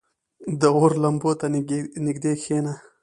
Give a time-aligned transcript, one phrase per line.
[0.59, 1.45] •د اور لمبو ته
[2.07, 2.73] نږدې کښېنه.